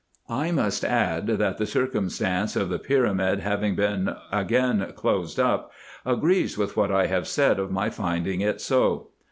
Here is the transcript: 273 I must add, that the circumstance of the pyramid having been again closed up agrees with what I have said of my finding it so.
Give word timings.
273 0.29 0.35
I 0.39 0.63
must 0.63 0.83
add, 0.83 1.27
that 1.37 1.59
the 1.59 1.65
circumstance 1.67 2.55
of 2.55 2.69
the 2.69 2.79
pyramid 2.79 3.41
having 3.41 3.75
been 3.75 4.15
again 4.31 4.91
closed 4.95 5.39
up 5.39 5.71
agrees 6.07 6.57
with 6.57 6.75
what 6.75 6.91
I 6.91 7.05
have 7.05 7.27
said 7.27 7.59
of 7.59 7.69
my 7.69 7.91
finding 7.91 8.41
it 8.41 8.59
so. 8.61 9.09